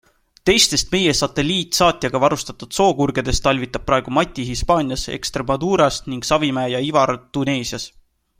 [0.49, 7.87] Teistest meie satelliitsaatjaga varustatud sookurgedest talvitab praegu Mati Hispaanias Extremaduras ning Savimäe ja Ivar Tuneesias.